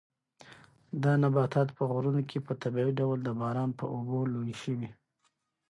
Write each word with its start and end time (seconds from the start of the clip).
دا 1.03 1.11
نباتات 1.23 1.69
په 1.77 1.83
غرونو 1.91 2.21
کې 2.29 2.37
په 2.47 2.53
طبیعي 2.61 2.93
ډول 2.99 3.19
د 3.23 3.29
باران 3.41 3.69
په 3.79 3.85
اوبو 3.95 4.19
لوی 4.33 4.53
شوي. 4.61 4.89